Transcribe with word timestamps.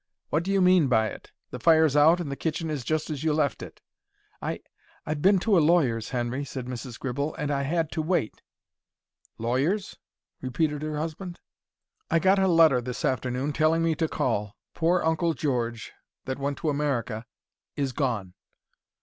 "What 0.31 0.41
do 0.41 0.49
you 0.51 0.61
mean 0.61 0.87
by 0.87 1.09
it? 1.09 1.31
The 1.51 1.59
fire's 1.59 1.95
out 1.95 2.19
and 2.19 2.31
the 2.31 2.35
kitchen 2.35 2.71
is 2.71 2.83
just 2.83 3.11
as 3.11 3.23
you 3.23 3.33
left 3.33 3.61
it." 3.61 3.81
"I—I've 4.41 5.21
been 5.21 5.37
to 5.37 5.55
a 5.59 5.59
lawyer's, 5.59 6.09
Henry," 6.09 6.43
said 6.43 6.65
Mrs. 6.65 6.97
Gribble, 6.99 7.35
"and 7.35 7.51
I 7.51 7.61
had 7.61 7.91
to 7.91 8.01
wait." 8.01 8.41
"Lawyer's?" 9.37 9.99
repeated 10.41 10.81
her 10.81 10.97
husband. 10.97 11.39
"I 12.09 12.17
got 12.17 12.39
a 12.39 12.47
letter 12.47 12.81
this 12.81 13.05
afternoon 13.05 13.53
telling 13.53 13.83
me 13.83 13.93
to 13.93 14.07
call. 14.07 14.55
Poor 14.73 15.03
Uncle 15.03 15.35
George, 15.35 15.91
that 16.25 16.39
went 16.39 16.57
to 16.57 16.69
America, 16.71 17.27
is 17.75 17.91
gone." 17.91 18.33